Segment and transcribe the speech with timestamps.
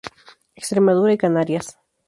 [0.55, 1.77] Extremadura, y Canarias.